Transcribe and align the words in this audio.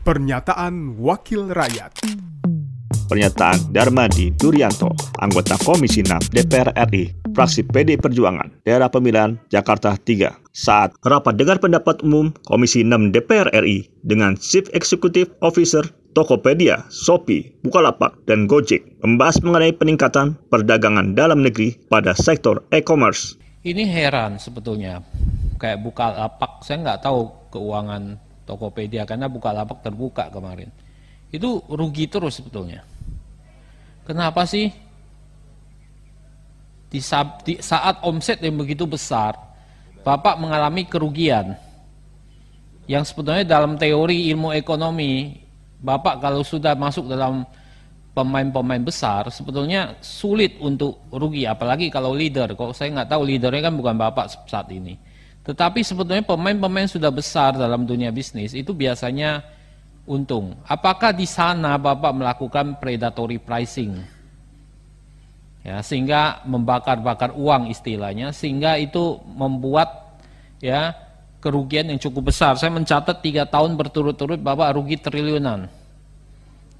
Pernyataan 0.00 0.96
Wakil 0.96 1.52
Rakyat. 1.52 1.92
Pernyataan 3.04 3.68
Darmadi 3.68 4.32
Durianto, 4.32 4.88
anggota 5.20 5.60
Komisi 5.60 6.00
6 6.00 6.32
DPR 6.32 6.72
RI, 6.88 7.12
fraksi 7.36 7.60
PD 7.68 8.00
Perjuangan, 8.00 8.64
daerah 8.64 8.88
pemilihan 8.88 9.36
Jakarta 9.52 10.00
3, 10.00 10.40
saat 10.56 10.96
rapat 11.04 11.36
dengar 11.36 11.60
pendapat 11.60 12.00
umum 12.00 12.32
Komisi 12.48 12.80
6 12.80 13.12
DPR 13.12 13.52
RI 13.60 13.92
dengan 14.00 14.40
Chief 14.40 14.64
Executive 14.72 15.36
Officer 15.44 15.84
Tokopedia, 16.16 16.88
Shopee, 16.88 17.52
Bukalapak, 17.60 18.24
dan 18.24 18.48
Gojek 18.48 19.04
membahas 19.04 19.36
mengenai 19.44 19.76
peningkatan 19.76 20.32
perdagangan 20.48 21.12
dalam 21.12 21.44
negeri 21.44 21.76
pada 21.92 22.16
sektor 22.16 22.64
e-commerce. 22.72 23.36
Ini 23.68 23.84
heran 23.84 24.40
sebetulnya, 24.40 25.04
kayak 25.60 25.84
Bukalapak, 25.84 26.64
saya 26.64 26.88
nggak 26.88 27.04
tahu 27.04 27.52
keuangan 27.52 28.29
Tokopedia 28.50 29.06
karena 29.06 29.30
Bukalapak 29.30 29.78
terbuka 29.78 30.26
kemarin. 30.34 30.66
Itu 31.30 31.62
rugi 31.70 32.10
terus 32.10 32.42
sebetulnya. 32.42 32.82
Kenapa 34.02 34.42
sih 34.42 34.74
di 36.90 36.98
saat 36.98 38.02
omset 38.02 38.42
yang 38.42 38.58
begitu 38.58 38.82
besar, 38.90 39.38
Bapak 40.02 40.42
mengalami 40.42 40.82
kerugian 40.90 41.54
yang 42.90 43.06
sebetulnya 43.06 43.46
dalam 43.46 43.78
teori 43.78 44.26
ilmu 44.34 44.50
ekonomi, 44.50 45.38
Bapak 45.78 46.18
kalau 46.18 46.42
sudah 46.42 46.74
masuk 46.74 47.06
dalam 47.06 47.46
pemain-pemain 48.10 48.82
besar, 48.82 49.30
sebetulnya 49.30 49.94
sulit 50.02 50.58
untuk 50.58 50.98
rugi, 51.14 51.46
apalagi 51.46 51.86
kalau 51.94 52.10
leader. 52.10 52.58
Kok 52.58 52.74
saya 52.74 52.90
nggak 52.90 53.14
tahu 53.14 53.22
leadernya 53.22 53.70
kan 53.70 53.78
bukan 53.78 53.94
Bapak 53.94 54.26
saat 54.50 54.66
ini. 54.74 54.98
Tetapi 55.40 55.80
sebetulnya 55.80 56.20
pemain-pemain 56.20 56.86
sudah 56.86 57.08
besar 57.08 57.56
dalam 57.56 57.88
dunia 57.88 58.12
bisnis 58.12 58.52
itu 58.52 58.76
biasanya 58.76 59.40
untung. 60.04 60.58
Apakah 60.68 61.16
di 61.16 61.24
sana 61.24 61.80
Bapak 61.80 62.12
melakukan 62.12 62.76
predatory 62.76 63.40
pricing? 63.40 64.00
Ya, 65.60 65.84
sehingga 65.84 66.40
membakar-bakar 66.48 67.36
uang 67.36 67.68
istilahnya, 67.68 68.32
sehingga 68.32 68.80
itu 68.80 69.20
membuat 69.28 70.16
ya 70.60 70.96
kerugian 71.40 71.88
yang 71.92 72.00
cukup 72.00 72.32
besar. 72.32 72.56
Saya 72.56 72.72
mencatat 72.72 73.20
tiga 73.20 73.44
tahun 73.44 73.76
berturut-turut 73.76 74.40
Bapak 74.40 74.76
rugi 74.76 74.96
triliunan. 74.96 75.68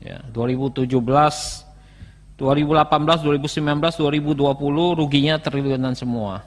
Ya, 0.01 0.25
2017, 0.33 0.89
2018, 2.41 3.21
2019, 3.21 4.01
2020 4.01 4.97
ruginya 4.97 5.37
triliunan 5.37 5.93
semua. 5.93 6.41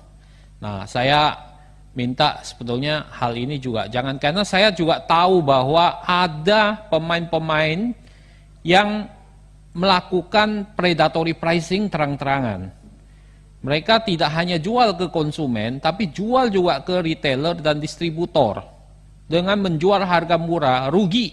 Nah, 0.57 0.89
saya 0.89 1.52
minta 1.93 2.41
sebetulnya 2.41 3.05
hal 3.13 3.37
ini 3.37 3.61
juga 3.61 3.85
jangan 3.85 4.17
karena 4.17 4.41
saya 4.41 4.73
juga 4.73 4.97
tahu 5.05 5.45
bahwa 5.45 6.01
ada 6.01 6.89
pemain-pemain 6.89 7.93
yang 8.65 9.05
melakukan 9.73 10.73
predatory 10.77 11.33
pricing 11.33 11.89
terang-terangan. 11.89 12.69
Mereka 13.63 14.03
tidak 14.05 14.29
hanya 14.35 14.59
jual 14.59 14.93
ke 14.93 15.07
konsumen, 15.09 15.79
tapi 15.79 16.11
jual 16.11 16.51
juga 16.51 16.83
ke 16.83 16.99
retailer 16.99 17.57
dan 17.57 17.79
distributor. 17.79 18.61
Dengan 19.23 19.55
menjual 19.65 20.03
harga 20.03 20.35
murah, 20.35 20.91
rugi. 20.91 21.31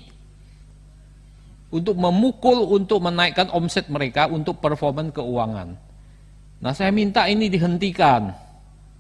Untuk 1.75 1.99
memukul, 1.99 2.71
untuk 2.71 3.03
menaikkan 3.03 3.51
omset 3.51 3.91
mereka 3.91 4.31
untuk 4.31 4.63
performan 4.63 5.11
keuangan. 5.11 5.75
Nah 6.63 6.73
saya 6.75 6.95
minta 6.95 7.27
ini 7.27 7.51
dihentikan 7.51 8.31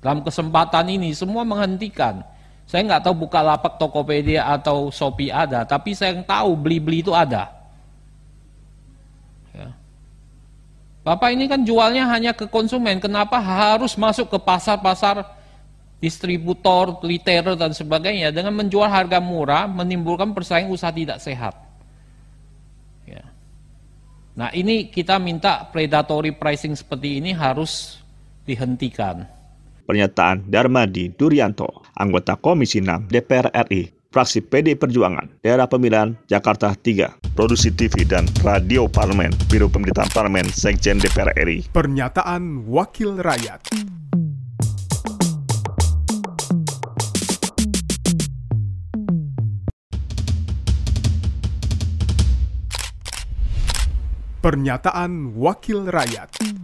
dalam 0.00 0.24
kesempatan 0.24 0.88
ini 0.88 1.12
semua 1.12 1.44
menghentikan. 1.44 2.24
Saya 2.64 2.86
nggak 2.86 3.02
tahu 3.04 3.26
buka 3.26 3.44
lapak 3.44 3.76
Tokopedia 3.76 4.48
atau 4.48 4.88
Shopee 4.88 5.28
ada, 5.28 5.66
tapi 5.66 5.92
saya 5.92 6.16
yang 6.16 6.24
tahu 6.24 6.56
beli-beli 6.56 7.04
itu 7.04 7.12
ada. 7.12 7.50
Ya. 9.52 9.74
Bapak 11.02 11.34
ini 11.34 11.50
kan 11.50 11.66
jualnya 11.66 12.06
hanya 12.08 12.32
ke 12.32 12.46
konsumen, 12.46 13.02
kenapa 13.02 13.42
harus 13.42 13.98
masuk 13.98 14.30
ke 14.30 14.38
pasar-pasar 14.38 15.26
distributor, 16.00 16.96
retailer 17.04 17.58
dan 17.58 17.76
sebagainya 17.76 18.32
dengan 18.32 18.56
menjual 18.56 18.88
harga 18.88 19.20
murah 19.20 19.68
menimbulkan 19.68 20.32
persaingan 20.32 20.72
usaha 20.72 20.94
tidak 20.94 21.20
sehat. 21.20 21.58
Ya. 23.04 23.26
Nah 24.38 24.48
ini 24.54 24.88
kita 24.88 25.20
minta 25.20 25.66
predatory 25.68 26.32
pricing 26.32 26.72
seperti 26.72 27.18
ini 27.20 27.36
harus 27.36 28.00
dihentikan. 28.48 29.39
Pernyataan 29.90 30.46
Darmadi 30.46 31.10
Durianto, 31.18 31.66
anggota 31.98 32.38
Komisi 32.38 32.78
6 32.78 33.10
DPR 33.10 33.50
RI, 33.66 33.90
fraksi 34.14 34.38
PD 34.38 34.78
Perjuangan, 34.78 35.42
daerah 35.42 35.66
pemilihan 35.66 36.14
Jakarta 36.30 36.78
3, 36.78 37.34
produksi 37.34 37.74
TV 37.74 38.06
dan 38.06 38.22
radio 38.46 38.86
parlemen, 38.86 39.34
Biro 39.50 39.66
Pemerintahan 39.66 40.06
Parlemen, 40.14 40.46
Sekjen 40.46 41.02
DPR 41.02 41.34
RI. 41.42 41.74
Pernyataan 41.74 42.70
Wakil 42.70 43.18
Rakyat. 43.18 43.66
Pernyataan 54.38 55.34
Wakil 55.34 55.90
Rakyat 55.90 56.59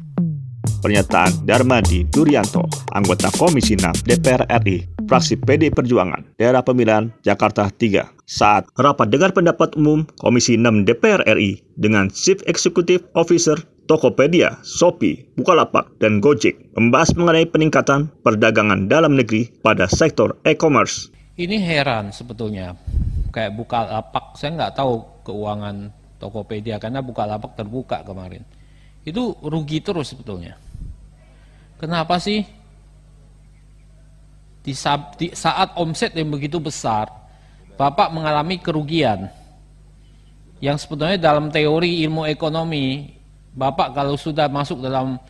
Pernyataan 0.87 1.43
Darmadi 1.43 2.07
Durianto, 2.07 2.63
anggota 2.95 3.27
Komisi 3.35 3.75
6 3.75 4.07
DPR 4.07 4.47
RI, 4.63 4.87
fraksi 5.11 5.35
PD 5.35 5.75
Perjuangan, 5.75 6.39
daerah 6.39 6.63
pemilihan 6.63 7.11
Jakarta 7.27 7.67
3, 7.67 8.07
saat 8.23 8.71
rapat 8.79 9.11
dengar 9.11 9.35
pendapat 9.35 9.75
umum 9.75 10.07
Komisi 10.15 10.55
6 10.55 10.87
DPR 10.87 11.27
RI 11.27 11.59
dengan 11.75 12.07
Chief 12.07 12.39
Executive 12.47 13.03
Officer 13.19 13.59
Tokopedia, 13.91 14.63
Shopee, 14.63 15.27
Bukalapak, 15.35 15.91
dan 15.99 16.23
Gojek 16.23 16.55
membahas 16.79 17.11
mengenai 17.19 17.51
peningkatan 17.51 18.07
perdagangan 18.23 18.87
dalam 18.87 19.19
negeri 19.19 19.51
pada 19.67 19.91
sektor 19.91 20.39
e-commerce. 20.47 21.11
Ini 21.35 21.67
heran 21.67 22.15
sebetulnya, 22.15 22.79
kayak 23.35 23.59
Bukalapak, 23.59 24.39
saya 24.39 24.55
nggak 24.55 24.79
tahu 24.79 25.03
keuangan 25.27 25.91
Tokopedia 26.23 26.79
karena 26.79 27.03
Bukalapak 27.03 27.59
terbuka 27.59 28.07
kemarin. 28.07 28.47
Itu 29.03 29.35
rugi 29.43 29.83
terus 29.83 30.15
sebetulnya. 30.15 30.63
Kenapa 31.77 32.17
sih 32.17 32.41
di 34.67 34.75
saat, 34.75 35.77
omset 35.79 36.17
yang 36.17 36.33
begitu 36.33 36.59
besar, 36.59 37.07
Bapak 37.77 38.09
mengalami 38.11 38.57
kerugian 38.57 39.29
yang 40.65 40.81
sebetulnya 40.81 41.21
dalam 41.21 41.53
teori 41.53 42.01
ilmu 42.09 42.25
ekonomi, 42.25 43.13
Bapak 43.53 43.93
kalau 43.93 44.17
sudah 44.17 44.49
masuk 44.49 44.81
dalam 44.81 45.21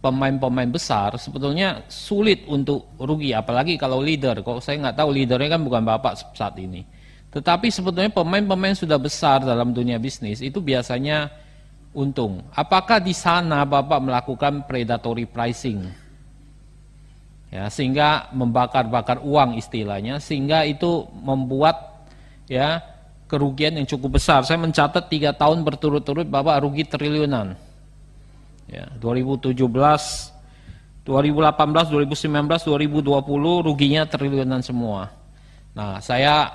pemain-pemain 0.00 0.70
besar, 0.70 1.18
sebetulnya 1.18 1.84
sulit 1.90 2.46
untuk 2.46 2.88
rugi, 2.96 3.34
apalagi 3.34 3.74
kalau 3.76 3.98
leader. 4.00 4.40
Kok 4.40 4.62
saya 4.62 4.78
nggak 4.80 4.96
tahu 4.96 5.10
leadernya 5.12 5.58
kan 5.58 5.62
bukan 5.66 5.82
Bapak 5.82 6.32
saat 6.32 6.54
ini. 6.56 6.86
Tetapi 7.30 7.68
sebetulnya 7.70 8.10
pemain-pemain 8.10 8.74
sudah 8.74 8.96
besar 8.96 9.42
dalam 9.42 9.74
dunia 9.74 9.98
bisnis 9.98 10.40
itu 10.40 10.62
biasanya 10.62 11.30
untung. 11.90 12.46
Apakah 12.54 13.02
di 13.02 13.14
sana 13.14 13.66
Bapak 13.66 14.00
melakukan 14.02 14.66
predatory 14.66 15.26
pricing? 15.26 15.90
Ya, 17.50 17.66
sehingga 17.66 18.30
membakar-bakar 18.30 19.26
uang 19.26 19.58
istilahnya, 19.58 20.22
sehingga 20.22 20.62
itu 20.62 21.10
membuat 21.18 22.06
ya 22.46 22.78
kerugian 23.26 23.74
yang 23.74 23.86
cukup 23.90 24.22
besar. 24.22 24.46
Saya 24.46 24.62
mencatat 24.62 25.10
tiga 25.10 25.34
tahun 25.34 25.66
berturut-turut 25.66 26.30
Bapak 26.30 26.62
rugi 26.62 26.86
triliunan. 26.86 27.58
Ya, 28.70 28.86
2017, 29.02 29.58
2018, 31.02 31.90
2019, 31.90 32.62
2020 32.62 33.66
ruginya 33.66 34.06
triliunan 34.06 34.62
semua. 34.62 35.10
Nah, 35.74 35.98
saya 35.98 36.54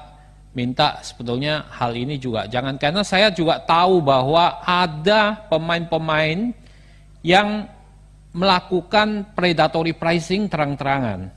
minta 0.56 1.04
sebetulnya 1.04 1.68
hal 1.68 1.92
ini 1.92 2.16
juga 2.16 2.48
jangan 2.48 2.80
karena 2.80 3.04
saya 3.04 3.28
juga 3.30 3.60
tahu 3.60 4.00
bahwa 4.00 4.64
ada 4.64 5.36
pemain-pemain 5.52 6.56
yang 7.20 7.68
melakukan 8.36 9.32
predatory 9.32 9.96
pricing 9.96 10.52
terang-terangan. 10.52 11.32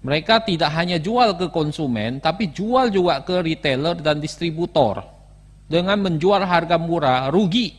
Mereka 0.00 0.48
tidak 0.48 0.72
hanya 0.72 0.96
jual 0.96 1.36
ke 1.36 1.52
konsumen, 1.52 2.24
tapi 2.24 2.48
jual 2.48 2.88
juga 2.88 3.20
ke 3.20 3.44
retailer 3.44 4.00
dan 4.00 4.16
distributor. 4.16 5.04
Dengan 5.66 5.98
menjual 5.98 6.40
harga 6.46 6.78
murah, 6.78 7.28
rugi. 7.28 7.74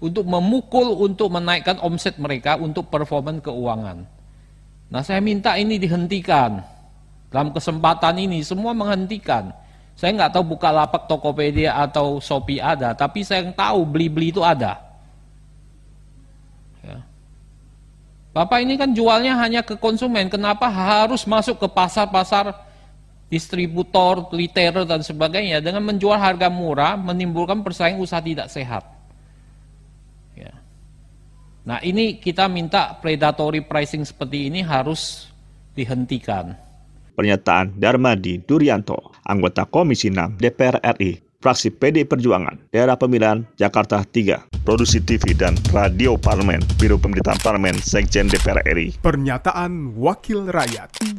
Untuk 0.00 0.24
memukul, 0.24 0.96
untuk 1.02 1.34
menaikkan 1.34 1.82
omset 1.82 2.16
mereka 2.16 2.56
untuk 2.58 2.88
performan 2.88 3.42
keuangan. 3.42 4.06
Nah 4.90 5.02
saya 5.02 5.18
minta 5.18 5.58
ini 5.58 5.78
dihentikan. 5.78 6.62
Dalam 7.32 7.48
kesempatan 7.50 8.20
ini 8.20 8.44
semua 8.44 8.76
menghentikan. 8.76 9.50
Saya 9.96 10.12
nggak 10.12 10.36
tahu 10.36 10.56
buka 10.56 10.68
lapak 10.68 11.08
Tokopedia 11.08 11.76
atau 11.80 12.20
Shopee 12.20 12.60
ada, 12.60 12.92
tapi 12.92 13.24
saya 13.24 13.44
yang 13.44 13.56
tahu 13.56 13.88
beli-beli 13.88 14.32
itu 14.32 14.44
ada. 14.44 14.80
Ya. 16.84 17.00
Bapak 18.32 18.64
ini 18.64 18.76
kan 18.76 18.92
jualnya 18.92 19.36
hanya 19.40 19.60
ke 19.64 19.76
konsumen, 19.76 20.28
kenapa 20.28 20.68
harus 20.68 21.24
masuk 21.28 21.60
ke 21.60 21.68
pasar-pasar 21.68 22.52
distributor, 23.32 24.28
retailer 24.28 24.84
dan 24.84 25.00
sebagainya 25.00 25.64
dengan 25.64 25.80
menjual 25.88 26.20
harga 26.20 26.52
murah 26.52 27.00
menimbulkan 27.00 27.64
persaingan 27.64 28.00
usaha 28.04 28.20
tidak 28.20 28.52
sehat. 28.52 28.84
Ya. 30.36 30.52
Nah 31.64 31.80
ini 31.80 32.20
kita 32.20 32.44
minta 32.52 32.92
predatory 33.00 33.64
pricing 33.64 34.04
seperti 34.04 34.52
ini 34.52 34.60
harus 34.60 35.32
dihentikan. 35.72 36.71
Pernyataan 37.12 37.76
Darmadi 37.76 38.40
Duryanto, 38.40 39.12
anggota 39.28 39.68
Komisi 39.68 40.08
6 40.08 40.40
DPR 40.40 40.80
RI, 40.96 41.20
fraksi 41.42 41.68
PD 41.74 42.08
Perjuangan, 42.08 42.56
daerah 42.72 42.96
pemilihan 42.96 43.44
Jakarta 43.60 44.00
3, 44.00 44.64
produksi 44.64 45.02
TV 45.02 45.34
dan 45.36 45.58
radio 45.74 46.14
parlemen, 46.16 46.62
Biro 46.78 46.96
Pemerintahan 46.96 47.42
Parlemen, 47.42 47.76
Sekjen 47.76 48.30
DPR 48.30 48.62
RI. 48.64 48.96
Pernyataan 49.02 49.98
Wakil 49.98 50.48
Rakyat. 50.48 51.11